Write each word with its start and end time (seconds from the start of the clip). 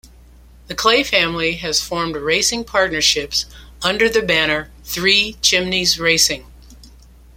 The 0.65 0.73
Clay 0.73 1.03
family 1.03 1.57
has 1.57 1.79
formed 1.83 2.15
racing 2.15 2.63
partnerships 2.63 3.45
under 3.83 4.09
the 4.09 4.23
banner, 4.23 4.71
Three 4.83 5.33
Chimneys 5.43 5.99
Racing. 5.99 6.47